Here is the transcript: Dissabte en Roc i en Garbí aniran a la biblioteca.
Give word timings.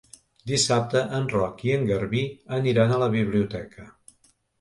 Dissabte 0.51 1.01
en 1.17 1.27
Roc 1.33 1.61
i 1.67 1.73
en 1.75 1.85
Garbí 1.89 2.21
aniran 2.57 2.95
a 2.95 2.97
la 3.05 3.11
biblioteca. 3.17 3.87